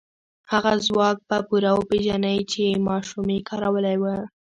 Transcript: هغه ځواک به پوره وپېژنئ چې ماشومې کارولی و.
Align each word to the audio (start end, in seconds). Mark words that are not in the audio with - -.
هغه 0.51 0.71
ځواک 0.87 1.17
به 1.27 1.37
پوره 1.47 1.71
وپېژنئ 1.75 2.39
چې 2.51 2.81
ماشومې 2.87 3.37
کارولی 3.49 3.97
و. 4.01 4.05